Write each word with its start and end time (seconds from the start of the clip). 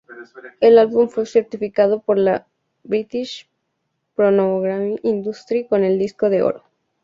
El 0.61 0.79
álbum 0.79 1.09
fue 1.09 1.27
certificado 1.27 2.01
por 2.01 2.17
la 2.17 2.47
British 2.83 3.47
Phonographic 4.15 4.99
Industry 5.03 5.67
con 5.67 5.83
el 5.83 5.99
disco 5.99 6.31
de 6.31 6.41
oro. 6.41 6.63